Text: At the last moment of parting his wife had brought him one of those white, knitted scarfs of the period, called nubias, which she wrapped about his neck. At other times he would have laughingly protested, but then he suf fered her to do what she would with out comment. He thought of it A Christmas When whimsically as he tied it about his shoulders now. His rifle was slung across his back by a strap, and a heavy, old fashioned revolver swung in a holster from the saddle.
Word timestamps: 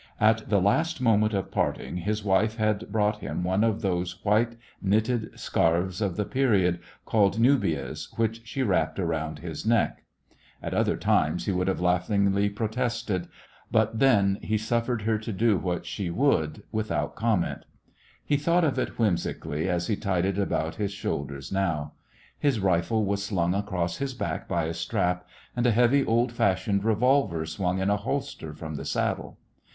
At 0.19 0.49
the 0.49 0.59
last 0.59 0.99
moment 0.99 1.35
of 1.35 1.51
parting 1.51 1.97
his 1.97 2.23
wife 2.23 2.55
had 2.57 2.91
brought 2.91 3.19
him 3.19 3.43
one 3.43 3.63
of 3.63 3.83
those 3.83 4.25
white, 4.25 4.55
knitted 4.81 5.39
scarfs 5.39 6.01
of 6.01 6.15
the 6.17 6.25
period, 6.25 6.79
called 7.05 7.37
nubias, 7.39 8.07
which 8.17 8.41
she 8.43 8.63
wrapped 8.63 8.97
about 8.97 9.37
his 9.37 9.63
neck. 9.63 10.03
At 10.59 10.73
other 10.73 10.97
times 10.97 11.45
he 11.45 11.51
would 11.51 11.67
have 11.67 11.79
laughingly 11.81 12.49
protested, 12.49 13.27
but 13.71 13.99
then 13.99 14.39
he 14.41 14.57
suf 14.57 14.87
fered 14.87 15.03
her 15.03 15.19
to 15.19 15.31
do 15.31 15.55
what 15.59 15.85
she 15.85 16.09
would 16.09 16.63
with 16.71 16.91
out 16.91 17.13
comment. 17.15 17.65
He 18.25 18.37
thought 18.37 18.63
of 18.63 18.79
it 18.79 18.83
A 18.89 18.91
Christmas 18.93 18.97
When 18.97 19.07
whimsically 19.09 19.69
as 19.69 19.85
he 19.85 19.95
tied 19.95 20.25
it 20.25 20.39
about 20.39 20.77
his 20.77 20.91
shoulders 20.91 21.51
now. 21.51 21.93
His 22.39 22.59
rifle 22.59 23.05
was 23.05 23.21
slung 23.23 23.53
across 23.53 23.97
his 23.97 24.15
back 24.15 24.47
by 24.47 24.63
a 24.65 24.73
strap, 24.73 25.27
and 25.55 25.67
a 25.67 25.71
heavy, 25.71 26.03
old 26.03 26.31
fashioned 26.31 26.83
revolver 26.83 27.45
swung 27.45 27.77
in 27.77 27.91
a 27.91 27.97
holster 27.97 28.55
from 28.55 28.73
the 28.77 28.85
saddle. 28.85 29.37